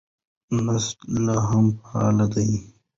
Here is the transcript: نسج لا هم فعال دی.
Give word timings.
نسج 0.65 0.97
لا 1.25 1.35
هم 1.47 1.65
فعال 1.85 2.17
دی. 2.33 2.49